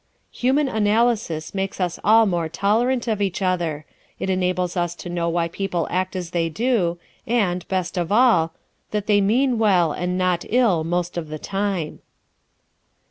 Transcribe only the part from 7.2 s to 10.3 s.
and, best of all, that they mean well and